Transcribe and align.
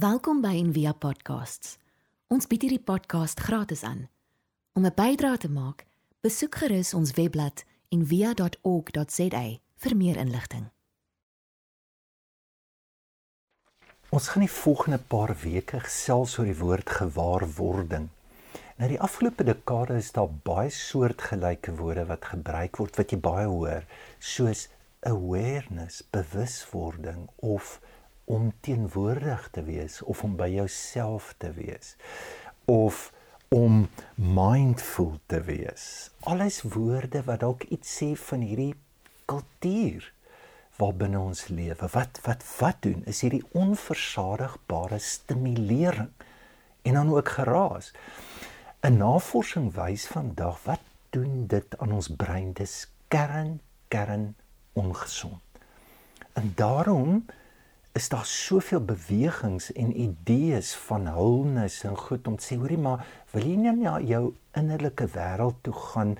Welkom 0.00 0.38
by 0.40 0.54
Envia 0.56 0.94
Podcasts. 0.96 1.74
Ons 2.32 2.46
bied 2.48 2.62
hierdie 2.64 2.80
podcast 2.80 3.40
gratis 3.44 3.82
aan. 3.84 4.06
Om 4.72 4.86
'n 4.86 4.94
bydrae 4.96 5.36
te 5.36 5.50
maak, 5.50 5.84
besoek 6.24 6.54
gerus 6.54 6.94
ons 6.94 7.12
webblad 7.18 7.64
en 7.88 8.06
via.org.za 8.06 9.42
vir 9.82 9.96
meer 9.96 10.16
inligting. 10.16 10.70
Ons 14.08 14.28
gaan 14.28 14.46
die 14.46 14.56
volgende 14.62 14.98
paar 14.98 15.36
weke 15.42 15.80
gesels 15.80 16.38
oor 16.38 16.48
die 16.48 16.60
woord 16.62 16.90
gewaarwording. 16.90 18.08
Nou 18.76 18.88
die 18.88 19.00
afgelope 19.00 19.44
dekade 19.44 19.96
is 19.96 20.12
daar 20.12 20.32
baie 20.32 20.70
soortgelyke 20.70 21.76
woorde 21.76 22.06
wat 22.06 22.24
gebruik 22.24 22.76
word 22.76 22.96
wat 22.96 23.10
jy 23.10 23.18
baie 23.18 23.46
hoor, 23.46 23.84
soos 24.18 24.68
awareness, 25.00 26.02
bewuswording 26.10 27.28
of 27.36 27.80
om 28.30 28.52
teenwoordig 28.62 29.48
te 29.50 29.64
wees 29.66 29.98
of 30.02 30.22
om 30.22 30.36
by 30.38 30.46
jouself 30.52 31.34
te 31.42 31.50
wees 31.56 31.96
of 32.70 33.08
om 33.50 33.88
mindful 34.14 35.16
te 35.26 35.40
wees. 35.42 36.10
Alles 36.30 36.60
woorde 36.62 37.24
wat 37.26 37.42
dalk 37.42 37.66
iets 37.74 37.96
sê 37.98 38.12
van 38.28 38.44
hierdie 38.46 38.74
kultuur 39.26 40.06
waarbinne 40.78 41.18
ons 41.18 41.48
lewe. 41.50 41.88
Wat 41.92 42.20
wat 42.24 42.46
wat 42.60 42.78
doen 42.86 43.02
is 43.10 43.24
hierdie 43.26 43.42
onversadigbare 43.58 45.00
stimulering 45.02 46.12
en 46.86 47.00
dan 47.00 47.10
ook 47.10 47.34
geraas. 47.40 47.90
'n 48.86 48.96
Navorsing 48.96 49.74
wys 49.74 50.06
vandag 50.06 50.62
wat 50.64 50.86
doen 51.10 51.46
dit 51.46 51.78
aan 51.78 51.92
ons 51.92 52.08
brein? 52.08 52.52
Dis 52.52 52.86
kern 53.08 53.60
kern 53.88 54.34
ongesond. 54.72 55.42
En 56.32 56.52
daarom 56.54 57.24
is 57.98 58.08
daar 58.08 58.26
soveel 58.26 58.84
bewegings 58.84 59.72
en 59.72 59.90
idees 60.00 60.74
van 60.86 61.06
hulnis 61.06 61.80
en 61.84 61.96
goed 61.96 62.26
om 62.30 62.36
te 62.38 62.46
sê 62.46 62.58
hoorie 62.60 62.78
maar 62.78 63.02
wil 63.32 63.46
jy 63.46 63.56
nie 63.58 63.74
na 63.80 63.98
jou 63.98 64.22
innerlike 64.58 65.08
wêreld 65.14 65.58
toe 65.66 65.74
gaan 65.74 66.14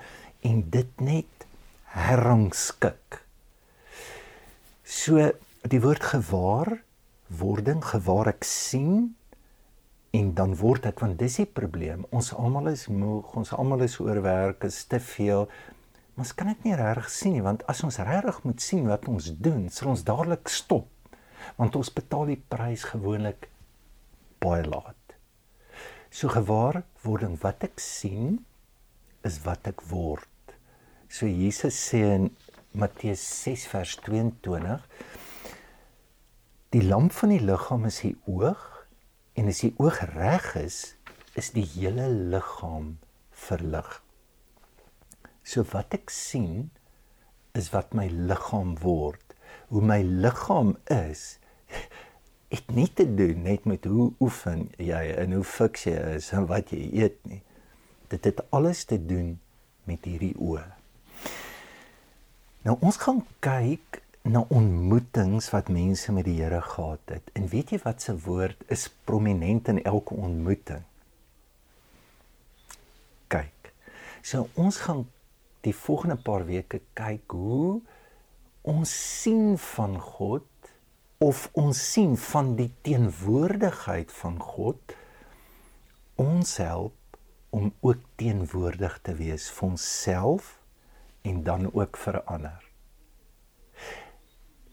en 0.47 0.65
dit 0.75 1.01
net 1.01 1.47
herrangskik. 1.95 3.23
So 4.83 5.31
die 5.71 5.81
woord 5.83 6.05
gewaar 6.15 6.81
wording 7.31 7.83
gewaar 7.87 8.33
ek 8.33 8.47
sien 8.47 9.15
en 10.17 10.33
dan 10.35 10.57
word 10.59 10.89
ek 10.91 11.03
want 11.05 11.21
dis 11.21 11.39
die 11.39 11.47
probleem 11.47 12.07
ons 12.11 12.33
almal 12.35 12.73
is 12.73 12.89
moeg 12.91 13.37
ons 13.39 13.53
almal 13.55 13.85
is 13.87 14.01
oorwerk 14.03 14.67
is 14.67 14.83
te 14.91 14.99
veel 15.13 15.47
ons 16.19 16.33
kan 16.35 16.51
dit 16.51 16.67
nie 16.67 16.79
regtig 16.79 17.11
sien 17.15 17.37
nie 17.37 17.45
want 17.45 17.63
as 17.71 17.85
ons 17.87 18.01
regtig 18.03 18.41
moet 18.49 18.65
sien 18.65 18.89
wat 18.91 19.07
ons 19.13 19.31
doen 19.39 19.69
sal 19.71 19.93
ons 19.93 20.03
dadelik 20.09 20.51
stop 20.51 20.89
want 21.57 21.77
ons 21.77 21.93
betaal 21.95 22.31
die 22.31 22.43
prys 22.53 22.85
gewoonlik 22.93 23.49
baie 24.43 24.65
laat. 24.67 24.97
So 26.11 26.29
gewaar 26.33 26.83
wording 27.05 27.39
wat 27.43 27.65
ek 27.67 27.81
sien 27.83 28.41
is 29.27 29.41
wat 29.45 29.69
ek 29.71 29.83
word. 29.91 30.27
So 31.09 31.27
Jesus 31.27 31.77
sê 31.79 32.03
in 32.17 32.31
Matteus 32.73 33.23
6 33.43 33.67
vers 33.73 33.97
22 34.07 34.79
Die 36.71 36.85
lamp 36.87 37.11
van 37.19 37.33
die 37.35 37.43
liggaam 37.43 37.89
is 37.89 37.97
die 38.05 38.15
oog 38.31 38.61
en 39.35 39.49
as 39.51 39.65
die 39.65 39.73
oog 39.83 39.97
reg 40.13 40.45
is, 40.61 40.77
is 41.35 41.49
die 41.57 41.65
hele 41.67 42.05
liggaam 42.31 42.93
verlig. 43.35 43.89
So 45.43 45.65
wat 45.73 45.97
ek 45.99 46.15
sien 46.15 46.71
is 47.59 47.73
wat 47.75 47.91
my 47.99 48.07
liggaam 48.07 48.77
word. 48.85 49.35
Hoe 49.75 49.83
my 49.83 49.99
liggaam 50.07 50.77
is, 50.95 51.40
het 52.51 52.73
nie 52.75 52.89
te 52.93 53.07
doen 53.07 53.43
net 53.47 53.65
met 53.65 53.87
hoe 53.87 54.11
oefen 54.21 54.67
jy 54.79 55.03
en 55.23 55.37
hoe 55.39 55.47
fiks 55.47 55.87
jy 55.87 55.95
is 56.17 56.33
en 56.35 56.49
wat 56.51 56.73
jy 56.75 56.83
eet 57.05 57.19
nie. 57.31 57.43
Dit 58.11 58.27
het 58.27 58.43
alles 58.51 58.85
te 58.91 58.99
doen 58.99 59.37
met 59.87 60.05
hierdie 60.05 60.35
oë. 60.35 60.67
Nou 62.67 62.75
ons 62.85 62.99
gaan 63.01 63.23
kyk 63.45 64.01
na 64.29 64.43
ontmoetings 64.53 65.49
wat 65.55 65.71
mense 65.73 66.13
met 66.13 66.27
die 66.27 66.37
Here 66.43 66.61
gehad 66.61 67.15
het. 67.15 67.31
En 67.39 67.47
weet 67.49 67.73
jy 67.73 67.81
wat 67.87 68.03
se 68.03 68.17
woord 68.27 68.67
is 68.69 68.89
prominent 69.09 69.71
in 69.73 69.81
elke 69.85 70.15
ontmoeting? 70.15 70.83
Kyk. 73.33 73.73
So 74.27 74.51
ons 74.61 74.83
gaan 74.85 75.07
die 75.65 75.75
volgende 75.77 76.19
paar 76.21 76.45
weke 76.49 76.83
kyk 76.99 77.33
hoe 77.33 77.81
ons 78.69 78.93
sien 79.23 79.55
van 79.71 79.97
God 80.01 80.47
of 81.21 81.51
ons 81.53 81.77
sien 81.93 82.15
van 82.17 82.55
die 82.57 82.71
teenwoordigheid 82.81 84.13
van 84.23 84.39
God 84.41 84.95
ons 86.21 86.55
help 86.63 87.19
om 87.53 87.67
ook 87.85 88.07
teenwoordig 88.21 88.95
te 89.05 89.13
wees 89.19 89.51
vir 89.53 89.67
onsself 89.67 90.55
en 91.29 91.43
dan 91.45 91.67
ook 91.75 91.99
vir 92.01 92.23
ander. 92.23 92.63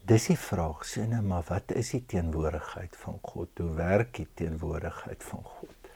Dis 0.07 0.29
die 0.31 0.37
vraag, 0.39 0.85
sene, 0.87 1.19
maar 1.19 1.43
wat 1.49 1.73
is 1.75 1.91
die 1.97 2.05
teenwoordigheid 2.13 2.95
van 2.95 3.19
God? 3.27 3.51
Hoe 3.59 3.73
werk 3.75 4.13
die 4.15 4.27
teenwoordigheid 4.39 5.25
van 5.27 5.43
God? 5.43 5.91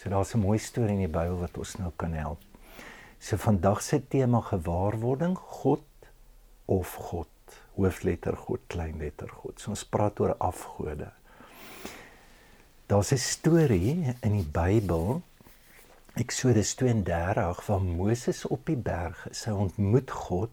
So 0.00 0.08
daar's 0.08 0.32
'n 0.34 0.40
mooi 0.40 0.58
storie 0.58 0.96
in 0.96 1.04
die 1.04 1.12
Bybel 1.12 1.36
wat 1.44 1.58
ons 1.58 1.76
nou 1.76 1.92
kan 1.96 2.12
help. 2.12 2.40
So 3.18 3.36
vandag 3.36 3.82
se 3.82 4.00
tema 4.08 4.40
gewaarwording 4.40 5.36
God 5.36 5.84
of 6.64 6.94
God 6.94 7.28
hoofletter 7.76 8.36
God, 8.36 8.60
kleinletter 8.66 9.28
God. 9.28 9.58
So 9.60 9.70
ons 9.70 9.84
praat 9.84 10.20
oor 10.20 10.34
afgode. 10.38 11.10
Daar's 12.86 13.12
'n 13.12 13.18
storie 13.18 14.14
in 14.22 14.32
die 14.32 14.48
Bybel 14.52 15.22
Eksodus 16.18 16.74
32 16.74 17.66
waar 17.66 17.82
Moses 17.82 18.44
op 18.44 18.66
die 18.66 18.76
berg 18.76 19.28
is. 19.30 19.44
Hy 19.44 19.52
ontmoet 19.52 20.10
God. 20.10 20.50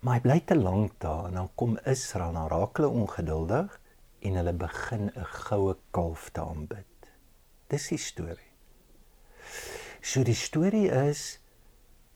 Maar 0.00 0.18
hy 0.18 0.22
bly 0.24 0.40
te 0.44 0.56
lank 0.58 0.96
daar 1.00 1.28
en 1.28 1.38
dan 1.38 1.48
kom 1.54 1.78
Israel 1.86 2.34
na 2.34 2.48
raak 2.50 2.76
hulle 2.76 2.90
ongeduldig 2.90 3.78
en 4.26 4.38
hulle 4.40 4.52
begin 4.52 5.10
'n 5.14 5.30
goue 5.46 5.76
kalf 5.90 6.30
te 6.30 6.40
aanbid. 6.40 7.10
Dis 7.68 7.88
die 7.88 7.98
storie. 7.98 8.52
So 10.02 10.22
die 10.22 10.34
storie 10.34 10.90
is 10.90 11.38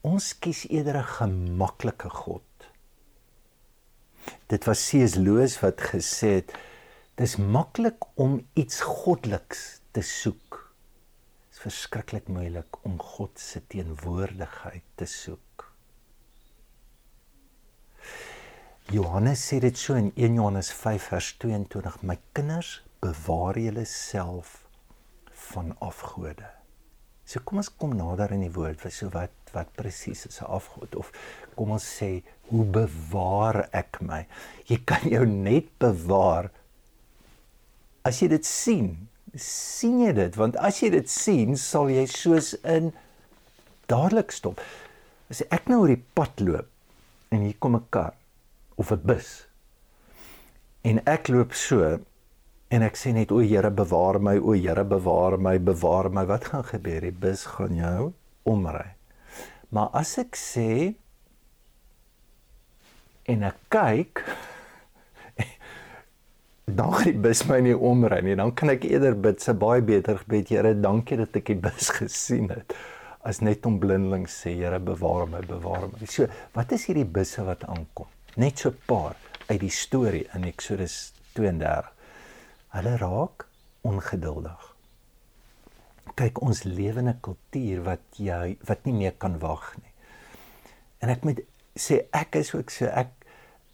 ons 0.01 0.33
kies 0.39 0.67
eerder 0.69 0.97
'n 0.97 1.13
gemaklike 1.15 2.09
God 2.09 2.43
dit 4.51 4.67
was 4.67 4.83
C.S. 4.89 5.15
Lewis 5.15 5.55
wat 5.63 5.79
gesê 5.93 6.33
het 6.41 6.51
dis 7.19 7.37
maklik 7.39 8.03
om 8.19 8.39
iets 8.59 8.81
goddeliks 8.83 9.79
te 9.95 10.03
soek. 10.03 10.57
Dit 11.47 11.55
is 11.55 11.63
verskriklik 11.63 12.27
moeilik 12.27 12.79
om 12.87 12.97
God 12.99 13.39
se 13.39 13.61
teenwoordigheid 13.71 14.83
te 14.99 15.07
soek. 15.07 15.67
Johannes 18.91 19.43
sê 19.47 19.61
dit 19.63 19.77
so 19.77 19.95
in 19.95 20.11
1 20.15 20.35
Johannes 20.35 20.71
5 20.75 21.11
vers 21.13 21.35
22: 21.39 22.01
My 22.03 22.17
kinders, 22.35 22.81
bewaar 22.99 23.59
julle 23.59 23.85
self 23.87 24.65
van 25.51 25.71
afgode. 25.79 26.49
So 27.31 27.39
kom 27.47 27.61
ons 27.61 27.69
kom 27.79 27.93
nader 27.95 28.33
in 28.35 28.41
die 28.43 28.51
woord 28.51 28.81
vir 28.83 28.91
so 28.91 29.07
wat 29.13 29.53
wat 29.55 29.69
presies 29.79 30.25
is 30.27 30.41
'n 30.41 30.51
afgod 30.57 30.95
of 30.99 31.11
kom 31.55 31.71
ons 31.71 31.85
sê 31.99 32.23
hoe 32.49 32.65
bewaar 32.77 33.69
ek 33.71 34.01
my? 34.01 34.25
Jy 34.67 34.77
kan 34.85 35.07
jou 35.07 35.25
net 35.25 35.67
bewaar 35.79 36.51
as 38.03 38.19
jy 38.21 38.27
dit 38.27 38.45
sien. 38.45 39.07
sien 39.35 40.01
jy 40.03 40.11
dit? 40.11 40.35
Want 40.35 40.57
as 40.57 40.81
jy 40.83 40.89
dit 40.91 41.09
sien, 41.09 41.55
sal 41.55 41.87
jy 41.87 42.03
soos 42.05 42.53
in 42.67 42.91
dadelik 43.87 44.31
stop. 44.31 44.59
As 45.29 45.41
ek 45.51 45.69
nou 45.69 45.79
oor 45.81 45.87
die 45.87 46.03
pad 46.15 46.41
loop 46.43 46.67
en 47.31 47.39
hier 47.39 47.55
kom 47.59 47.75
'n 47.75 47.87
kar 47.89 48.13
of 48.75 48.91
'n 48.91 49.05
bus 49.05 49.47
en 50.83 50.99
ek 51.07 51.29
loop 51.29 51.53
so 51.53 52.01
En 52.71 52.85
ek 52.85 52.95
sê 52.95 53.11
net 53.11 53.33
o 53.35 53.41
Here 53.43 53.67
bewaar 53.75 54.21
my, 54.23 54.37
o 54.39 54.55
Here 54.55 54.85
bewaar 54.87 55.35
my, 55.35 55.57
bewaar 55.59 56.07
my. 56.09 56.23
Wat 56.29 56.47
gaan 56.53 56.63
gebeur? 56.63 57.03
Die 57.03 57.11
bus 57.11 57.43
gaan 57.57 57.75
jou 57.75 58.13
omry. 58.47 58.93
Maar 59.75 59.91
as 59.99 60.15
ek 60.21 60.39
sê 60.39 60.69
en 63.31 63.43
ek 63.47 63.59
kyk 63.71 64.23
dan 66.79 66.95
gaan 66.95 67.11
die 67.11 67.21
bus 67.27 67.43
my 67.51 67.59
nie 67.67 67.75
omry 67.75 68.23
nie. 68.23 68.39
Dan 68.39 68.55
kan 68.55 68.71
ek 68.71 68.87
eerder 68.87 69.19
bid 69.19 69.43
se 69.43 69.55
baie 69.55 69.83
beter 69.83 70.23
gebed, 70.23 70.55
Here, 70.55 70.73
dankie 70.79 71.19
dat 71.19 71.35
ek 71.43 71.51
die 71.51 71.59
bus 71.67 71.91
gesien 71.99 72.49
het. 72.55 72.71
As 73.27 73.43
net 73.43 73.67
om 73.67 73.81
blindelings 73.83 74.41
sê, 74.45 74.55
Here 74.63 74.79
bewaar 74.79 75.27
my, 75.27 75.43
bewaar 75.43 75.89
my. 75.91 76.07
So, 76.07 76.31
wat 76.55 76.71
is 76.71 76.87
hierdie 76.87 77.07
busse 77.19 77.43
wat 77.47 77.67
aankom? 77.67 78.07
Net 78.39 78.63
so 78.63 78.71
'n 78.71 78.79
paar 78.87 79.19
uit 79.49 79.59
die 79.59 79.75
storie 79.75 80.29
in 80.37 80.47
Eksodus 80.47 81.11
32 81.35 81.99
hulle 82.75 82.97
raak 83.01 83.47
ongeduldig. 83.87 84.67
Kyk, 86.15 86.41
ons 86.43 86.63
lewe 86.63 86.99
in 86.99 87.09
'n 87.09 87.21
kultuur 87.21 87.83
wat 87.83 88.03
jy 88.17 88.57
wat 88.67 88.85
nie 88.85 88.93
meer 88.93 89.15
kan 89.17 89.39
wag 89.39 89.75
nie. 89.77 89.93
En 90.99 91.09
ek 91.09 91.23
moet 91.23 91.39
sê 91.75 92.05
ek 92.11 92.35
is 92.35 92.53
ook 92.53 92.69
so 92.69 92.85
ek 92.85 93.09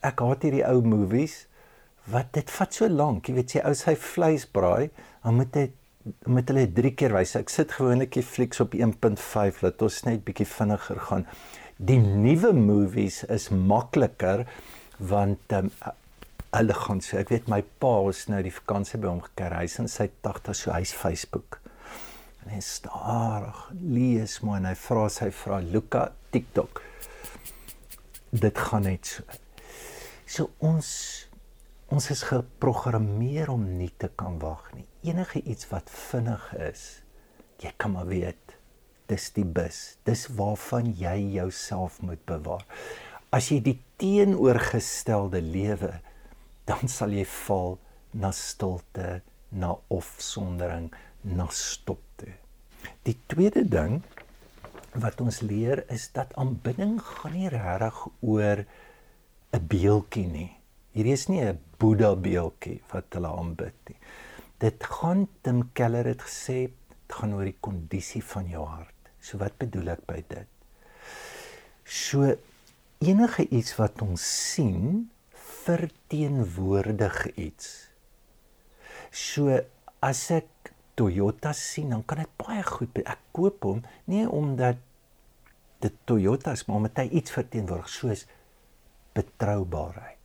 ek 0.01 0.19
haat 0.19 0.43
hierdie 0.45 0.65
ou 0.67 0.81
movies 0.81 1.47
wat 2.11 2.31
dit 2.33 2.49
vat 2.51 2.73
so 2.73 2.87
lank. 2.87 3.27
Jy 3.27 3.35
weet 3.35 3.53
jy 3.57 3.63
ou 3.67 3.73
sy 3.73 3.95
vleis 3.95 4.45
braai, 4.45 4.89
dan 5.23 5.35
moet 5.35 5.55
hy 5.55 5.71
met 6.25 6.47
hulle 6.47 6.67
3 6.71 6.93
keer 6.95 7.13
wys. 7.15 7.35
Ek 7.35 7.49
sit 7.51 7.71
gewoonlik 7.75 8.13
die 8.15 8.23
flieks 8.23 8.61
op 8.63 8.75
1.5, 8.77 9.61
laat 9.61 9.81
ons 9.81 10.03
net 10.07 10.23
bietjie 10.27 10.47
vinniger 10.47 10.99
gaan. 11.09 11.25
Die 11.77 11.99
nuwe 11.99 12.53
movies 12.53 13.23
is 13.23 13.49
makliker 13.51 14.45
want 14.97 15.53
um, 15.53 15.69
hulle 16.55 16.75
gaan 16.77 17.01
so 17.03 17.17
ek 17.19 17.31
weet 17.33 17.49
my 17.51 17.61
pa 17.81 17.93
was 18.05 18.25
nou 18.31 18.39
die 18.45 18.53
vakansie 18.53 18.99
by 19.01 19.09
hom 19.11 19.23
gekeer. 19.25 19.57
Hy 19.59 19.67
sien 19.71 19.89
sy 19.91 20.09
80 20.25 20.57
so 20.57 20.73
hy's 20.75 20.93
Facebook. 20.95 21.59
En 22.43 22.53
hy 22.53 22.61
stadig 22.63 23.63
lees 23.81 24.39
maar 24.43 24.61
en 24.61 24.69
hy 24.71 24.75
vra 24.79 25.07
sy 25.11 25.29
vra 25.35 25.59
Luka 25.63 26.07
TikTok. 26.35 26.81
Dit 28.31 28.59
gaan 28.69 28.87
net 28.87 29.09
so. 29.09 29.25
So 30.27 30.51
ons 30.63 30.89
ons 31.87 32.09
is 32.11 32.25
geprogrammeer 32.27 33.47
om 33.53 33.63
nie 33.79 33.93
te 33.95 34.09
kan 34.19 34.39
wag 34.43 34.65
nie. 34.75 34.83
Enige 35.07 35.39
iets 35.39 35.69
wat 35.71 35.91
vinnig 35.91 36.49
is 36.59 36.87
jy 37.63 37.71
kan 37.79 37.95
maar 37.95 38.09
weet 38.09 38.57
dis 39.07 39.29
die 39.35 39.45
bus. 39.47 39.97
Dis 40.07 40.27
waarvan 40.35 40.91
jy 40.99 41.15
jouself 41.37 42.01
moet 42.03 42.23
bewaar. 42.27 42.65
As 43.31 43.49
jy 43.51 43.61
die 43.63 43.77
teenoorgestelde 43.99 45.39
lewe 45.43 45.93
dan 46.67 46.91
sal 46.91 47.13
jy 47.15 47.25
val 47.47 47.77
na 48.13 48.31
stilte, 48.35 49.21
na 49.51 49.73
afsondering, 49.93 50.89
na 51.23 51.47
stop 51.51 52.01
toe. 52.19 52.33
Die 53.07 53.15
tweede 53.31 53.63
ding 53.67 54.01
wat 54.97 55.21
ons 55.21 55.41
leer 55.45 55.83
is 55.93 56.09
dat 56.15 56.33
aanbidding 56.39 56.97
gaan 57.03 57.35
nie 57.37 57.49
regtig 57.53 57.97
oor 58.21 58.65
'n 59.53 59.67
beeltjie 59.73 60.27
nie. 60.27 60.51
Hierdie 60.93 61.13
is 61.13 61.27
nie 61.29 61.41
'n 61.41 61.59
Boeddha 61.79 62.15
beeltjie 62.15 62.81
wat 62.91 63.13
hulle 63.13 63.29
aanbid 63.29 63.77
nie. 63.89 63.99
Dit 64.59 64.83
gaan 64.83 65.27
Tim 65.41 65.69
Keller 65.73 66.05
het 66.05 66.21
gesê, 66.21 66.71
dit 67.07 67.13
gaan 67.13 67.33
oor 67.33 67.45
die 67.45 67.61
kondisie 67.61 68.23
van 68.23 68.47
jou 68.49 68.65
hart. 68.65 69.11
So 69.21 69.37
wat 69.37 69.57
bedoel 69.57 69.89
ek 69.89 70.05
by 70.05 70.23
dit? 70.27 70.47
So 71.85 72.35
enige 72.99 73.47
iets 73.49 73.75
wat 73.77 74.01
ons 74.01 74.23
sien 74.53 75.09
verteenwoordig 75.67 77.23
iets. 77.35 77.89
So 79.11 79.51
as 80.03 80.27
ek 80.35 80.73
Toyota 80.97 81.53
sien, 81.53 81.91
dan 81.93 82.03
kan 82.07 82.23
ek 82.23 82.33
baie 82.41 82.63
goed 82.65 83.01
ek 83.03 83.21
koop 83.35 83.65
hom 83.67 83.83
nie 84.09 84.25
omdat 84.25 84.79
dit 85.83 85.93
Toyota 86.09 86.55
is, 86.57 86.65
maar 86.65 86.81
omdat 86.81 87.03
hy 87.03 87.09
iets 87.19 87.35
verteenwoordig 87.35 87.91
soos 87.91 88.25
betroubaarheid. 89.17 90.15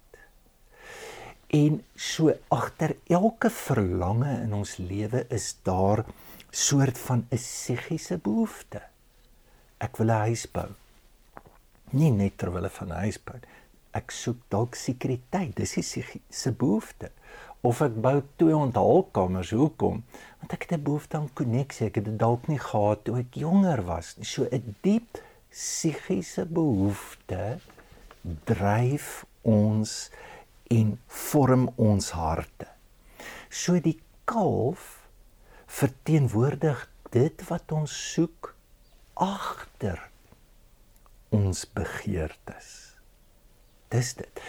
En 1.52 1.82
so 1.92 2.32
agter 2.54 2.96
elke 3.12 3.50
verlange 3.52 4.30
in 4.46 4.54
ons 4.56 4.78
lewe 4.80 5.26
is 5.28 5.50
daar 5.66 6.06
soort 6.48 6.96
van 6.98 7.26
'n 7.28 7.36
psigiese 7.36 8.16
behoefte. 8.16 8.80
Ek 9.78 9.96
wil 9.96 10.08
'n 10.08 10.24
huis 10.28 10.46
bou. 10.46 10.70
Nie 11.92 12.10
net 12.10 12.38
ter 12.38 12.52
wille 12.52 12.70
van 12.70 12.88
'n 12.88 13.04
huis 13.04 13.18
bou 13.20 13.36
ek 13.92 14.10
soek 14.10 14.40
dalk 14.48 14.76
sekuriteit. 14.78 15.56
Dis 15.56 15.74
die 15.74 16.04
se 16.30 16.52
behoefte. 16.52 17.10
Of 17.62 17.80
ek 17.84 17.94
bou 18.02 18.16
twee 18.40 18.56
onthaalkamers, 18.56 19.52
hoekom? 19.54 20.02
Want 20.40 20.52
ek 20.52 20.66
het 20.66 20.72
'n 20.78 20.82
behoefte 20.82 21.16
aan 21.16 21.32
koneksie. 21.32 21.86
Ek 21.86 21.94
het 21.94 22.04
dit 22.04 22.18
dalk 22.18 22.48
nie 22.48 22.58
gehad 22.58 23.04
toe 23.04 23.18
ek 23.18 23.34
jonger 23.34 23.84
was 23.86 24.16
nie. 24.16 24.24
So 24.24 24.48
'n 24.50 24.76
diep 24.82 25.22
psigiese 25.50 26.46
behoefte 26.46 27.58
dryf 28.44 29.24
ons 29.42 30.10
en 30.70 30.98
vorm 31.06 31.68
ons 31.76 32.10
harte. 32.10 32.66
So 33.48 33.80
die 33.80 34.00
kalf 34.24 35.02
verteenwoordig 35.66 36.88
dit 37.10 37.48
wat 37.48 37.72
ons 37.72 38.12
soek 38.12 38.54
agter 39.14 40.00
ons 41.28 41.64
begeertes. 41.74 42.91
Dis 43.92 44.14
dit. 44.18 44.42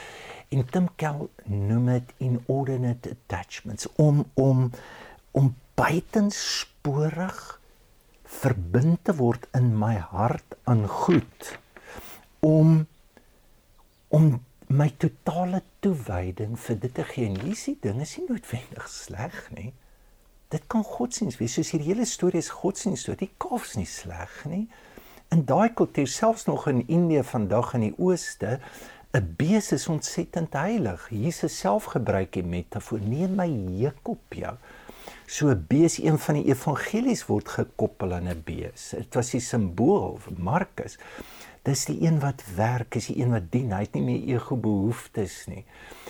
En 0.53 0.65
Tim 0.69 0.87
Keller 0.95 1.29
noem 1.49 1.89
dit 1.91 2.13
inordinate 2.17 3.15
attachments 3.17 3.89
om 3.95 4.23
om 4.39 4.69
om 5.31 5.55
buitensporig 5.73 7.37
verbind 8.23 8.99
te 9.03 9.15
word 9.17 9.47
in 9.57 9.71
my 9.77 9.95
hart 10.13 10.57
aan 10.69 10.85
goed 10.87 11.53
om 12.45 12.83
om 14.13 14.27
my 14.69 14.89
totale 15.01 15.61
toewyding 15.85 16.53
vir 16.59 16.77
dit 16.79 16.93
te 16.93 17.05
gee. 17.07 17.29
En 17.29 17.39
hierdie 17.41 17.77
ding 17.81 18.01
is 18.01 18.15
nie 18.17 18.27
noodwendig 18.29 18.87
sleg 18.89 19.37
nie. 19.57 19.71
Dit 20.53 20.67
kan 20.69 20.85
godsdienst 20.85 21.41
wees. 21.41 21.55
Soos 21.57 21.73
hierdie 21.73 21.91
hele 21.91 22.05
storie 22.09 22.41
is 22.41 22.51
godsdienst. 22.53 23.09
Die 23.19 23.31
kalfs 23.41 23.75
nie 23.77 23.89
sleg 23.89 24.33
nie. 24.49 24.67
In 25.33 25.45
daai 25.49 25.73
kultuur 25.73 26.09
selfs 26.09 26.45
nog 26.45 26.67
in 26.69 26.83
Indië 26.87 27.23
vandag 27.25 27.73
in 27.73 27.87
die 27.87 27.95
ooste 27.97 28.59
'n 29.13 29.33
bees 29.37 29.71
is 29.71 29.87
ontsettend 29.87 30.53
heilig. 30.53 31.07
Jesus 31.09 31.57
self 31.59 31.83
gebruik 31.93 32.31
die 32.33 32.43
metafoor: 32.43 32.99
"Neem 32.99 33.35
my 33.35 33.49
juk 33.77 34.07
op 34.09 34.33
jou." 34.33 34.55
So 35.25 35.49
'n 35.49 35.65
bees, 35.67 35.97
een 36.01 36.17
van 36.19 36.35
die 36.39 36.49
evangelies 36.49 37.25
word 37.25 37.49
gekoppel 37.49 38.13
aan 38.13 38.27
'n 38.27 38.41
bees. 38.45 38.89
Dit 38.89 39.13
was 39.13 39.29
die 39.29 39.39
simbool 39.39 40.17
vir 40.17 40.33
Markus. 40.37 40.97
Dis 41.61 41.85
die 41.85 42.01
een 42.01 42.19
wat 42.19 42.43
werk, 42.55 42.95
is 42.95 43.05
die 43.05 43.21
een 43.21 43.29
wat 43.29 43.51
dien. 43.51 43.71
Hy 43.71 43.79
het 43.79 43.93
nie 43.93 44.03
meer 44.03 44.35
ego 44.35 44.55
behoeftes 44.55 45.45
nie. 45.47 45.65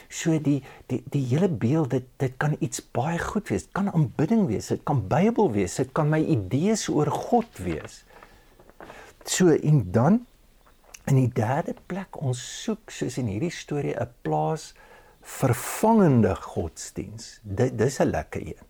So 0.10 0.40
die 0.40 0.64
die 0.88 1.04
die 1.10 1.26
hele 1.26 1.50
beeld 1.50 1.90
dit 1.90 2.08
dit 2.18 2.34
kan 2.38 2.56
iets 2.60 2.92
baie 2.92 3.20
goed 3.20 3.50
wees. 3.50 3.64
Dit 3.64 3.72
kan 3.72 3.92
aanbidding 3.92 4.48
wees, 4.48 4.68
dit 4.68 4.84
kan 4.84 5.08
Bybel 5.08 5.52
wees, 5.52 5.76
dit 5.76 5.92
kan 5.92 6.10
my 6.10 6.24
idees 6.24 6.88
oor 6.90 7.12
God 7.12 7.58
wees. 7.58 8.06
So 9.24 9.50
en 9.50 9.92
dan 9.92 10.26
In 11.04 11.18
die 11.20 11.32
derde 11.36 11.74
plek 11.92 12.16
ons 12.24 12.40
soek 12.64 12.92
soos 12.96 13.18
in 13.20 13.28
hierdie 13.28 13.52
storie 13.52 13.96
'n 14.00 14.08
plaas 14.24 14.72
vervangende 15.20 16.36
godsdiens. 16.36 17.40
Dit 17.44 17.78
dis 17.78 18.00
'n 18.00 18.10
lekker 18.10 18.42
een. 18.42 18.68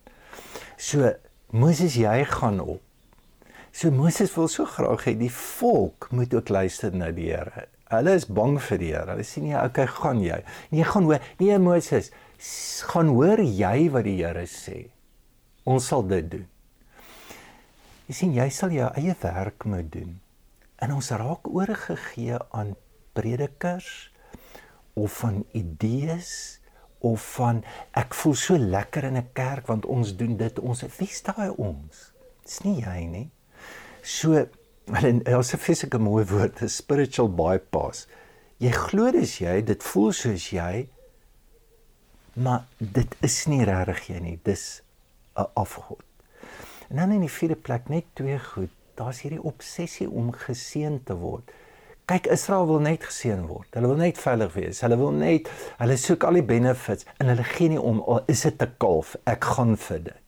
So 0.76 1.12
Moses 1.50 1.94
jy 1.94 2.24
gaan 2.24 2.60
op. 2.60 2.82
So 3.70 3.90
Moses 3.90 4.34
wil 4.34 4.48
so 4.48 4.64
graag 4.64 5.04
hê 5.04 5.16
die 5.18 5.30
volk 5.30 6.08
moet 6.10 6.34
ook 6.34 6.48
luister 6.48 6.94
na 6.94 7.10
die 7.10 7.30
Here. 7.30 7.68
Hulle 7.88 8.14
is 8.14 8.26
bang 8.26 8.58
vir 8.62 8.78
die 8.78 8.92
Here. 8.92 9.10
Hulle 9.10 9.22
sê 9.22 9.40
nee, 9.40 9.56
okay, 9.56 9.86
gaan 9.86 10.20
jy. 10.20 10.42
Nee, 10.70 10.84
gaan 10.84 11.04
hoor. 11.04 11.20
Nee 11.38 11.58
Moses, 11.58 12.10
gaan 12.90 13.08
hoor 13.08 13.38
jy 13.38 13.90
wat 13.90 14.04
die 14.04 14.24
Here 14.24 14.46
sê. 14.46 14.90
Ons 15.64 15.86
sal 15.86 16.02
dit 16.02 16.30
doen. 16.30 16.46
Jy 18.06 18.14
sien 18.14 18.34
jy 18.34 18.48
sal 18.50 18.70
jou 18.70 18.90
eie 18.94 19.14
werk 19.22 19.64
moet 19.64 19.92
doen 19.92 20.20
en 20.84 20.92
ons 20.98 21.10
raak 21.16 21.48
oorgegee 21.48 22.38
aan 22.52 22.74
predikers 23.16 24.12
of 24.94 25.18
van 25.22 25.44
idees 25.52 26.60
of 27.04 27.24
van 27.36 27.62
ek 27.96 28.14
voel 28.16 28.36
so 28.38 28.58
lekker 28.58 29.04
in 29.10 29.16
'n 29.16 29.32
kerk 29.32 29.66
want 29.66 29.86
ons 29.86 30.16
doen 30.16 30.36
dit. 30.36 30.58
Ons 30.58 30.84
wie's 30.98 31.22
daai 31.22 31.50
ons? 31.56 32.12
Dis 32.44 32.60
nie 32.64 32.80
jy 32.80 33.00
nie. 33.04 33.30
So 34.02 34.46
en 34.92 35.22
ons 35.36 35.50
het 35.52 35.60
fisieke 35.60 35.98
mooi 35.98 36.24
woord 36.24 36.62
'n 36.62 36.68
spiritual 36.68 37.28
bypass. 37.28 38.06
Jy 38.58 38.70
glo 38.70 39.10
dis 39.10 39.38
jy 39.38 39.62
dit 39.62 39.82
voel 39.82 40.12
soos 40.12 40.50
jy 40.50 40.88
maar 42.34 42.66
dit 42.78 43.16
is 43.20 43.46
nie 43.46 43.64
regtig 43.64 44.08
jy 44.08 44.20
nie. 44.20 44.38
Dis 44.42 44.82
'n 45.36 45.46
afgod. 45.54 46.04
En 46.88 46.96
dan 46.96 47.12
in 47.12 47.20
die 47.20 47.36
vierde 47.38 47.56
plek 47.56 47.88
net 47.88 48.04
twee 48.14 48.38
goed 48.38 48.70
daar's 48.98 49.20
hierdie 49.24 49.42
obsessie 49.42 50.08
om 50.10 50.32
geseën 50.32 51.00
te 51.04 51.16
word. 51.18 51.52
Kyk, 52.04 52.26
Israel 52.34 52.66
wil 52.68 52.82
net 52.84 53.04
geseën 53.06 53.46
word. 53.48 53.70
Hulle 53.72 53.88
wil 53.88 54.00
net 54.02 54.18
veilig 54.20 54.52
wees. 54.58 54.82
Hulle 54.84 54.98
wil 55.00 55.14
net 55.16 55.48
hulle 55.78 55.96
soek 55.96 56.26
al 56.28 56.36
die 56.36 56.44
benefits 56.44 57.06
en 57.16 57.32
hulle 57.32 57.46
gee 57.54 57.70
nie 57.72 57.80
om 57.80 58.02
al 58.02 58.20
is 58.28 58.44
dit 58.44 58.62
'n 58.62 58.74
kalf, 58.78 59.16
ek 59.24 59.44
gaan 59.44 59.76
vir 59.76 60.02
dit. 60.10 60.20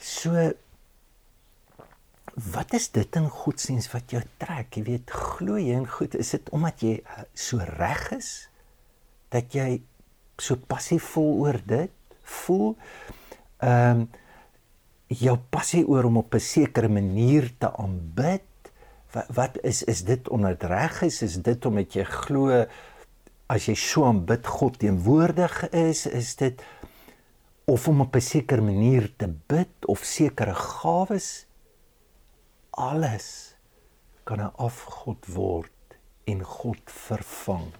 So 0.00 0.52
wat 2.54 2.72
is 2.72 2.88
dit 2.92 3.16
in 3.16 3.28
godsdiens 3.28 3.88
wat 3.92 4.10
jou 4.10 4.22
trek? 4.36 4.76
Jy 4.76 4.82
weet, 4.82 5.10
glo 5.10 5.56
jy 5.56 5.72
in 5.72 5.88
goed? 5.88 6.14
Is 6.14 6.30
dit 6.30 6.50
omdat 6.50 6.80
jy 6.80 7.02
so 7.34 7.58
reg 7.58 8.10
is 8.12 8.48
dat 9.28 9.52
jy 9.52 9.82
so 10.38 10.56
passief 10.56 11.04
voel 11.14 11.32
oor 11.40 11.60
dit? 11.64 11.90
Voel 12.22 12.76
ehm 13.58 14.00
um, 14.00 14.08
jou 15.12 15.36
passie 15.50 15.84
oor 15.86 16.04
om 16.04 16.16
op 16.16 16.34
'n 16.34 16.40
sekere 16.40 16.88
manier 16.88 17.52
te 17.58 17.70
aanbid? 17.76 18.42
Wat, 19.12 19.26
wat 19.34 19.58
is 19.62 19.82
is 19.82 20.04
dit 20.04 20.28
omdat 20.28 20.62
reg 20.62 21.02
is? 21.02 21.22
Is 21.22 21.36
dit 21.42 21.66
omdat 21.66 21.92
jy 21.92 22.04
glo 22.04 22.66
as 23.46 23.66
jy 23.66 23.74
so 23.74 24.04
aanbid 24.04 24.46
God 24.46 24.78
teenwoordig 24.78 25.70
is? 25.70 26.06
Is 26.06 26.36
dit 26.36 26.62
of 27.64 27.88
om 27.88 28.00
op 28.00 28.16
'n 28.16 28.20
sekere 28.20 28.62
manier 28.62 29.12
te 29.16 29.28
bid 29.46 29.86
of 29.86 30.04
sekere 30.04 30.54
gawes? 30.54 31.46
Alles 32.70 33.56
kan 34.24 34.40
'n 34.40 34.52
afgod 34.56 35.26
word 35.26 35.70
en 36.24 36.42
God 36.42 36.82
vervang 36.84 37.72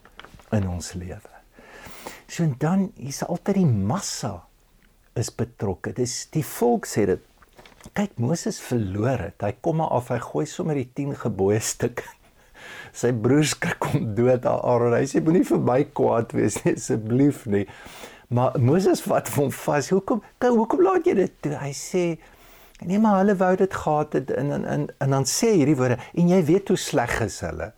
in 0.50 0.68
ons 0.68 0.92
lewe. 0.92 1.34
So 2.26 2.42
en 2.42 2.54
dan 2.58 2.92
is 2.94 3.24
altyd 3.24 3.54
die 3.54 3.66
massa 3.66 4.45
is 5.18 5.32
betrokke. 5.34 5.94
Dis 5.96 6.26
die 6.34 6.44
volk 6.46 6.88
sê 6.88 7.06
dit. 7.10 7.24
Kyk, 7.96 8.16
Moses 8.20 8.58
verloor 8.60 9.28
dit. 9.28 9.46
Hy 9.46 9.52
kom 9.62 9.80
maar 9.80 9.94
af, 9.96 10.10
hy 10.10 10.18
gooi 10.22 10.46
sommer 10.50 10.78
die 10.78 10.88
10 10.98 11.14
gebooie 11.22 11.60
stuk. 11.62 12.02
Sy 13.00 13.12
broers 13.12 13.54
skrik 13.54 13.88
om 13.92 14.10
dood 14.18 14.46
aan 14.48 14.62
Aaron. 14.66 14.96
Hy 14.96 15.06
sê 15.10 15.22
moenie 15.24 15.46
vir 15.46 15.62
my 15.62 15.80
kwaad 15.96 16.34
wees 16.36 16.58
nie 16.64 16.74
asseblief 16.76 17.44
nie. 17.50 17.64
Maar 18.34 18.58
Moses 18.58 19.04
vat 19.06 19.30
hom 19.36 19.52
vas. 19.54 19.92
Hoekom? 19.94 20.22
Kyk, 20.42 20.56
hoekom 20.58 20.82
laat 20.82 21.06
jy 21.06 21.14
dit 21.20 21.36
toe? 21.44 21.54
Hy 21.60 21.72
sê 21.76 22.04
nee, 22.82 22.98
maar 23.00 23.22
hulle 23.22 23.36
wou 23.40 23.54
dit 23.56 23.72
gehad 23.72 24.16
het 24.18 24.30
en 24.36 24.52
en 24.52 24.64
en, 24.68 24.86
en 25.00 25.14
dan 25.14 25.24
sê 25.30 25.54
hierdie 25.54 25.76
woorde 25.78 25.96
en 26.12 26.32
jy 26.34 26.42
weet 26.50 26.72
hoe 26.72 26.80
sleg 26.80 27.14
is 27.24 27.38
hulle. 27.46 27.70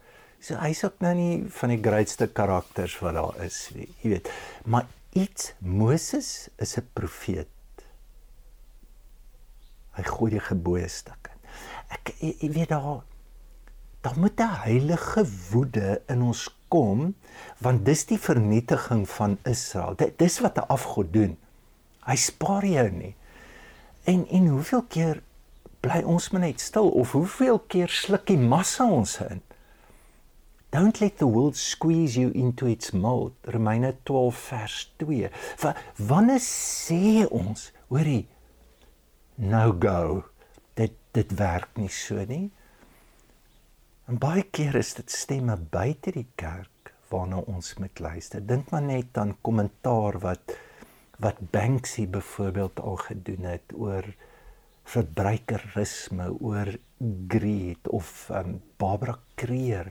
So 0.43 0.59
hy's 0.63 0.85
ook 0.87 1.01
nou 1.03 1.13
nie 1.19 1.33
van 1.61 1.75
die 1.75 1.81
grootste 1.83 2.29
karakters 2.31 2.97
wat 3.03 3.19
daar 3.19 3.39
is 3.45 3.59
nie. 3.75 3.89
Jy 4.03 4.17
weet. 4.17 4.31
Maar 4.71 4.87
iets 5.13 5.55
Moses 5.59 6.49
is 6.57 6.77
'n 6.77 6.89
profeet. 6.93 7.49
Hy 9.97 10.03
gooi 10.03 10.31
die 10.31 10.41
gebooie 10.41 10.89
stuk 10.89 11.31
in. 11.33 11.39
Ek 11.89 12.15
jy 12.21 12.53
weet 12.53 12.69
daar 12.69 13.05
daar 14.01 14.19
moet 14.19 14.41
'n 14.41 14.61
heilige 14.63 15.27
woede 15.51 16.03
in 16.07 16.23
ons 16.23 16.49
kom 16.69 17.15
want 17.59 17.85
dis 17.85 18.07
die 18.07 18.19
vernietiging 18.19 19.09
van 19.09 19.39
Israel. 19.43 19.97
Dit 19.97 20.19
dis 20.19 20.39
wat 20.39 20.57
'n 20.59 20.69
afgod 20.69 21.13
doen. 21.13 21.39
Hy 22.05 22.17
spaar 22.17 22.67
jou 22.67 22.91
nie. 22.91 23.17
En 24.05 24.29
en 24.29 24.47
hoeveel 24.47 24.83
keer 24.83 25.23
bly 25.81 26.03
ons 26.03 26.31
maar 26.31 26.41
net 26.41 26.61
stil 26.61 26.89
of 26.89 27.13
hoeveel 27.13 27.59
keer 27.59 27.89
sluk 27.89 28.27
die 28.27 28.39
massa 28.39 28.91
ons 28.91 29.19
in? 29.21 29.43
Don't 30.71 31.01
let 31.01 31.17
the 31.17 31.27
world 31.27 31.57
squeeze 31.57 32.15
you 32.15 32.31
into 32.35 32.67
its 32.67 32.93
mold. 32.93 33.33
Romeine 33.47 33.97
12 34.05 34.37
vers 34.51 34.93
2. 34.99 35.31
Wanneer 35.97 36.43
sê 36.45 37.25
ons, 37.31 37.71
hoorie, 37.89 38.27
no 39.37 39.73
go. 39.73 40.25
Dit 40.77 40.99
dit 41.17 41.33
werk 41.41 41.79
nie 41.81 41.89
so 41.89 42.21
nie. 42.29 42.51
En 44.09 44.21
baie 44.21 44.45
keer 44.53 44.77
is 44.77 44.93
dit 44.99 45.11
stemme 45.11 45.57
buite 45.57 46.13
die 46.13 46.29
kerk 46.37 46.93
waarna 47.09 47.41
ons 47.49 47.73
moet 47.81 48.05
luister. 48.05 48.45
Dink 48.45 48.69
maar 48.71 48.85
net 48.85 49.17
aan 49.17 49.39
kommentaar 49.41 50.21
wat 50.25 50.57
wat 51.19 51.41
Banksy 51.51 52.05
byvoorbeeld 52.07 52.79
al 52.81 53.01
gedoen 53.09 53.49
het 53.49 53.73
oor 53.75 54.07
verbruikerisme, 54.87 56.29
oor 56.39 56.71
greed 57.29 57.89
of 57.89 58.29
um, 58.31 58.61
Barbara 58.79 59.17
Creer 59.35 59.91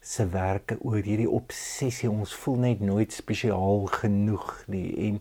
se 0.00 0.26
werke 0.32 0.78
oor 0.80 1.02
hierdie 1.02 1.30
obsessie. 1.30 2.10
Ons 2.10 2.34
voel 2.34 2.56
net 2.64 2.80
nooit 2.80 3.12
spesiaal 3.12 3.86
genoeg 4.00 4.64
nie 4.72 4.88
en 5.08 5.20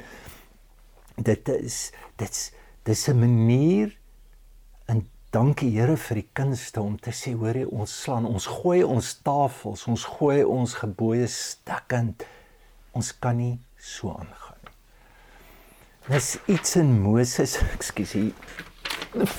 dit 1.17 1.49
is 1.49 1.91
dit's 2.21 2.51
dis 2.83 3.07
'n 3.09 3.19
manier 3.19 3.97
en 4.85 5.09
dankie 5.31 5.71
Here 5.71 5.97
vir 5.97 6.15
die 6.15 6.29
kunste 6.33 6.81
om 6.81 6.97
te 6.97 7.11
sê 7.11 7.33
hoor 7.33 7.57
jy 7.57 7.65
ons 7.65 8.01
slaan 8.03 8.25
ons 8.25 8.45
gooi 8.45 8.83
ons 8.83 9.13
tafels 9.23 9.87
ons 9.87 10.03
gooi 10.03 10.43
ons 10.43 10.73
gebooie 10.73 11.27
stukkend 11.27 12.23
ons 12.91 13.11
kan 13.19 13.37
nie 13.37 13.59
so 13.77 14.09
aangaan 14.09 14.61
nie. 14.63 14.73
Dis 16.07 16.37
iets 16.47 16.75
in 16.75 17.01
Moses 17.01 17.57
ekskuus 17.75 18.11
hier 18.11 18.33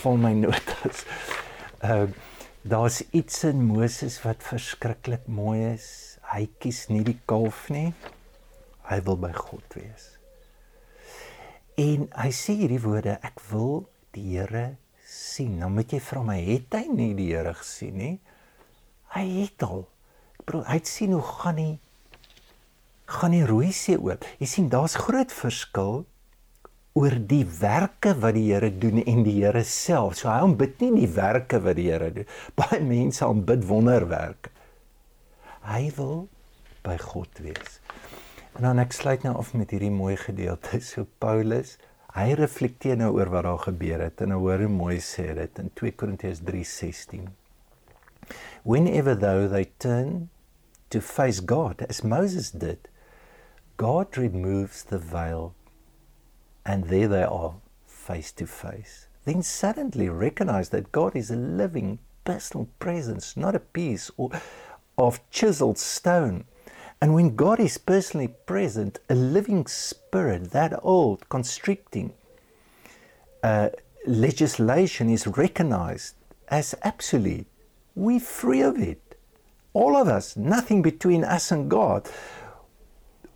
van 0.02 0.20
my 0.20 0.32
notas. 0.32 1.04
Uh 1.82 2.08
Daar's 2.68 3.00
iets 3.16 3.44
in 3.48 3.62
Moses 3.64 4.18
wat 4.26 4.42
verskriklik 4.44 5.24
mooi 5.26 5.72
is. 5.72 6.18
Hy 6.28 6.44
kies 6.60 6.82
nie 6.92 7.00
die 7.06 7.16
kalf 7.30 7.68
nie. 7.72 7.94
Hy 8.90 8.98
wil 9.06 9.16
by 9.22 9.30
God 9.32 9.76
wees. 9.78 10.10
En 11.80 12.08
hy 12.12 12.28
sê 12.34 12.58
hierdie 12.58 12.82
woorde, 12.82 13.14
ek 13.24 13.40
wil 13.48 13.86
die 14.12 14.26
Here 14.34 14.66
sien. 15.00 15.56
Nou 15.62 15.70
moet 15.72 15.94
jy 15.96 16.02
vra 16.04 16.24
my, 16.26 16.36
het 16.44 16.76
hy 16.76 16.84
nie 16.92 17.14
die 17.16 17.30
Here 17.30 17.54
gesien 17.56 17.96
nie? 17.96 18.14
Hy 19.14 19.24
het 19.38 19.64
al. 19.64 19.86
Bro, 20.44 20.66
hy 20.68 20.76
het 20.82 20.90
sien 20.90 21.16
hoe 21.16 21.24
gaan 21.24 21.56
nie 21.62 21.74
gaan 23.08 23.32
die 23.32 23.44
rooi 23.48 23.72
see 23.72 23.96
oop. 23.96 24.26
Jy 24.36 24.48
sien, 24.48 24.68
daar's 24.72 24.98
groot 25.00 25.32
verskil 25.32 26.02
oor 26.98 27.14
die 27.30 27.44
werke 27.60 28.14
wat 28.18 28.34
die 28.34 28.48
Here 28.48 28.70
doen 28.74 29.02
en 29.04 29.22
die 29.26 29.36
Here 29.38 29.62
self. 29.64 30.16
So 30.18 30.30
hy 30.30 30.40
aanbid 30.42 30.80
nie 30.82 31.04
die 31.04 31.10
werke 31.14 31.60
wat 31.62 31.78
die 31.78 31.88
Here 31.92 32.10
doen. 32.14 32.30
Baie 32.58 32.80
mense 32.82 33.26
aanbid 33.26 33.66
wonderwerke. 33.68 34.50
Hy 35.68 35.84
wil 35.98 36.26
by 36.86 36.96
God 37.02 37.42
wees. 37.44 37.78
En 38.56 38.66
dan 38.66 38.82
ek 38.82 38.96
sluit 38.96 39.22
nou 39.26 39.36
af 39.38 39.52
met 39.54 39.70
hierdie 39.74 39.92
mooi 39.94 40.16
gedeelte. 40.18 40.80
So 40.88 41.06
Paulus, 41.22 41.76
hy 42.16 42.32
reflekteer 42.38 42.98
nou 42.98 43.12
oor 43.18 43.30
wat 43.30 43.46
daar 43.46 43.62
gebeur 43.68 44.02
het 44.08 44.24
en 44.24 44.34
hoor 44.34 44.64
hoe 44.64 44.72
mooi 44.72 44.96
sê 45.04 45.28
dit 45.38 45.62
in 45.62 45.70
2 45.78 45.94
Korintiërs 46.00 46.42
3:16. 46.48 47.28
Whenever 48.64 49.14
though 49.14 49.46
they 49.46 49.70
turn 49.78 50.30
to 50.90 51.00
face 51.00 51.40
God 51.40 51.84
as 51.86 52.02
Moses 52.02 52.50
did, 52.50 52.88
God 53.78 54.18
removes 54.18 54.82
the 54.82 54.98
veil 54.98 55.52
and 56.68 56.84
there 56.84 57.08
they 57.08 57.22
are, 57.22 57.54
face 57.86 58.30
to 58.32 58.46
face. 58.46 59.08
Then 59.24 59.42
suddenly 59.42 60.10
recognize 60.10 60.68
that 60.68 60.92
God 60.92 61.16
is 61.16 61.30
a 61.30 61.36
living, 61.36 61.98
personal 62.24 62.68
presence, 62.78 63.38
not 63.38 63.54
a 63.54 63.60
piece 63.60 64.10
or 64.18 64.30
of 64.98 65.18
chiseled 65.30 65.78
stone. 65.78 66.44
And 67.00 67.14
when 67.14 67.36
God 67.36 67.58
is 67.58 67.78
personally 67.78 68.28
present, 68.44 68.98
a 69.08 69.14
living 69.14 69.66
spirit, 69.66 70.50
that 70.50 70.78
old, 70.82 71.26
constricting 71.30 72.12
uh, 73.42 73.70
legislation 74.06 75.08
is 75.08 75.26
recognized 75.26 76.16
as 76.48 76.74
absolute. 76.82 77.46
We're 77.94 78.20
free 78.20 78.60
of 78.60 78.78
it. 78.78 79.16
All 79.72 79.96
of 79.96 80.06
us, 80.06 80.36
nothing 80.36 80.82
between 80.82 81.24
us 81.24 81.50
and 81.50 81.70
God. 81.70 82.10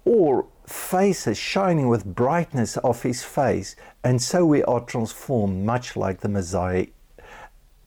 Or 0.04 0.46
faces 0.66 1.38
shining 1.38 1.88
with 1.88 2.14
brightness 2.14 2.76
of 2.78 3.02
his 3.02 3.23
face, 3.23 3.76
and 4.04 4.21
so 4.23 4.45
we 4.45 4.62
are 4.64 4.81
transformed 4.81 5.64
much 5.64 5.97
like 5.97 6.21
the 6.21 6.28
Messiah. 6.28 6.87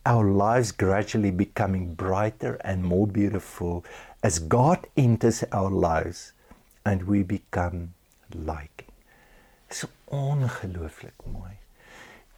Our 0.06 0.26
lives 0.30 0.72
gradually 0.72 1.32
becoming 1.32 1.96
brighter 1.96 2.56
and 2.62 2.84
more 2.84 3.08
beautiful 3.08 3.84
as 4.22 4.40
God 4.40 4.86
enters 4.96 5.44
our 5.52 5.72
lives 5.72 6.34
and 6.86 7.04
we 7.04 7.24
become 7.24 7.94
like. 8.34 8.88
So 9.70 9.88
ongelooflik 10.12 11.26
mooi. 11.26 11.58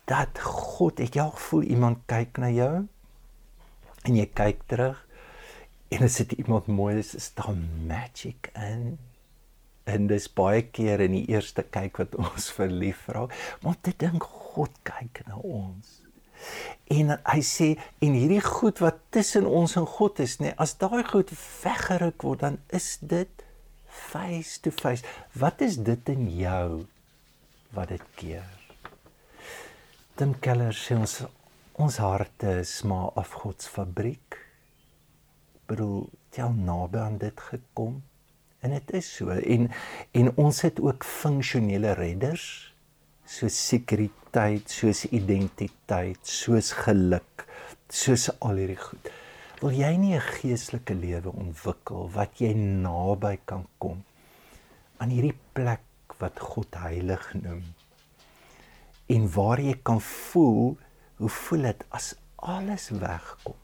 Dat 0.07 0.39
God, 0.39 1.01
ek 1.03 1.17
jou 1.19 1.27
voel 1.35 1.67
iemand 1.75 2.05
kyk 2.07 2.39
na 2.39 2.47
jou 2.55 2.87
en 4.07 4.15
jy 4.15 4.27
kyk 4.31 4.63
terug 4.71 5.03
en 5.91 6.07
as 6.07 6.15
dit 6.21 6.37
iemand 6.39 6.69
mooi 6.71 6.95
is, 7.01 7.11
is 7.19 7.27
daar 7.35 7.55
magic 7.87 8.51
in 8.55 8.95
en 9.87 10.09
dis 10.09 10.27
baie 10.39 10.65
keer 10.75 11.01
in 11.05 11.15
die 11.15 11.25
eerste 11.31 11.63
kyk 11.63 12.01
wat 12.01 12.17
ons 12.25 12.49
verlief 12.55 13.05
raak. 13.13 13.33
Maar 13.63 13.79
te 13.81 13.93
dink 14.03 14.27
God 14.53 14.75
kyk 14.87 15.23
na 15.29 15.39
ons. 15.39 16.01
En 16.93 17.15
hy 17.15 17.39
sê 17.43 17.71
en 18.03 18.13
hierdie 18.13 18.43
goed 18.43 18.79
wat 18.83 18.99
tussen 19.15 19.47
ons 19.49 19.73
en 19.79 19.87
God 19.97 20.21
is 20.23 20.37
nê 20.43 20.53
as 20.61 20.75
daai 20.81 21.01
goed 21.07 21.33
weggeruk 21.63 22.23
word 22.27 22.43
dan 22.45 22.59
is 22.79 22.95
dit 23.01 23.43
face 23.87 24.61
to 24.61 24.71
face. 24.71 25.03
Wat 25.33 25.63
is 25.65 25.79
dit 25.87 26.13
in 26.13 26.27
jou 26.37 26.85
wat 27.75 27.91
dit 27.95 28.05
keer? 28.19 28.45
Tim 30.17 30.37
Keller 30.41 30.77
sê 30.77 30.99
ons 30.99 31.23
ons 31.77 31.97
harte 32.01 32.59
is 32.63 32.71
maar 32.89 33.11
afgodsfabriek 33.21 34.37
bedoel 35.69 36.07
jy 36.33 36.45
al 36.45 36.55
naby 36.69 37.01
aan 37.03 37.19
dit 37.21 37.43
gekom 37.49 37.99
En 38.65 38.73
dit 38.73 38.93
is 38.97 39.09
so 39.19 39.29
en 39.29 39.69
en 40.11 40.31
ons 40.35 40.61
het 40.65 40.79
ook 40.81 41.05
funksionele 41.05 41.93
redders 41.93 42.73
soos 43.27 43.55
sekuriteit, 43.67 44.69
soos 44.71 45.03
identiteit, 45.11 46.19
soos 46.23 46.71
geluk, 46.85 47.43
soos 47.91 48.29
al 48.39 48.61
hierdie 48.61 48.79
goed. 48.79 49.09
Wil 49.61 49.73
jy 49.75 49.91
nie 49.97 50.15
'n 50.15 50.21
geestelike 50.21 50.95
lewe 50.95 51.33
ontwikkel 51.33 52.09
wat 52.13 52.39
jy 52.39 52.53
naby 52.53 53.37
kan 53.45 53.65
kom 53.77 54.03
aan 54.97 55.09
hierdie 55.09 55.37
plek 55.53 55.83
wat 56.19 56.39
God 56.39 56.75
heilig 56.75 57.33
noem? 57.33 57.63
En 59.07 59.31
waar 59.31 59.59
jy 59.59 59.75
kan 59.83 60.01
voel, 60.01 60.77
hoe 61.17 61.29
voel 61.29 61.61
dit 61.61 61.85
as 61.89 62.15
alles 62.35 62.89
wegkom 62.89 63.55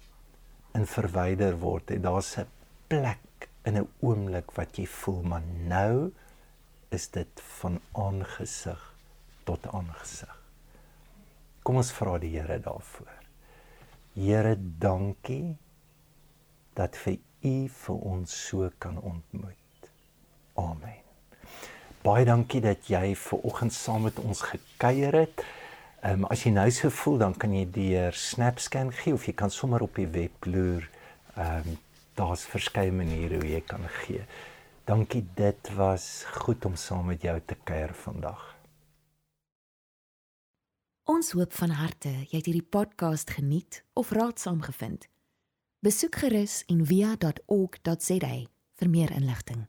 en 0.73 0.87
verwyder 0.87 1.59
word 1.59 1.91
en 1.91 2.01
daar's 2.01 2.37
'n 2.37 2.47
plek 2.87 3.19
in 3.63 3.77
'n 3.77 3.89
oomblik 3.99 4.51
wat 4.51 4.77
jy 4.77 4.85
voel 4.85 5.21
maar 5.21 5.43
nou 5.67 6.11
is 6.89 7.09
dit 7.09 7.41
van 7.59 7.79
aangesig 7.91 8.95
tot 9.43 9.67
aangesig. 9.67 10.37
Kom 11.63 11.75
ons 11.75 11.91
vra 11.91 12.17
die 12.17 12.39
Here 12.39 12.59
daarvoor. 12.59 13.13
Here, 14.13 14.55
dankie 14.79 15.57
dat 16.73 16.97
vir 16.97 17.17
U 17.43 17.67
vir 17.67 17.95
ons 17.95 18.47
so 18.47 18.69
kan 18.77 18.99
ontmoet. 19.01 19.91
Amen. 20.53 21.03
baie 22.03 22.25
dankie 22.27 22.59
dat 22.61 22.89
jy 22.91 23.13
ver 23.15 23.45
oggend 23.47 23.73
saam 23.73 24.03
met 24.03 24.17
ons 24.19 24.41
gekuier 24.43 25.15
het. 25.23 25.43
Ehm 26.03 26.25
um, 26.25 26.25
as 26.27 26.43
jy 26.43 26.51
nou 26.51 26.67
so 26.71 26.91
voel, 26.91 27.17
dan 27.17 27.35
kan 27.39 27.53
jy 27.55 27.63
deur 27.71 28.13
SnapScan 28.13 28.91
gee 28.91 29.13
of 29.15 29.23
jy 29.27 29.33
kan 29.39 29.51
sommer 29.51 29.81
op 29.81 29.95
die 29.95 30.07
web 30.11 30.45
loer. 30.45 30.89
Ehm 31.37 31.69
um, 31.71 31.77
daar's 32.17 32.45
verskeie 32.45 32.91
maniere 32.91 33.39
hoe 33.41 33.49
jy 33.49 33.61
kan 33.61 33.87
gee. 34.03 34.25
Dankie, 34.85 35.23
dit 35.35 35.73
was 35.77 36.25
goed 36.43 36.65
om 36.65 36.75
saam 36.75 37.05
met 37.05 37.21
jou 37.21 37.37
te 37.45 37.55
kuier 37.63 37.93
vandag. 37.93 38.41
Ons 41.03 41.33
hoop 41.35 41.53
van 41.53 41.75
harte 41.75 42.09
jy 42.09 42.37
het 42.37 42.47
hierdie 42.47 42.69
podcast 42.75 43.33
geniet 43.35 43.83
of 43.93 44.11
raadsaam 44.15 44.61
gevind. 44.63 45.09
Besoek 45.83 46.15
gerus 46.15 46.61
en 46.71 46.85
via.ok.za 46.87 48.35
vir 48.79 48.89
meer 48.89 49.11
inligting. 49.11 49.67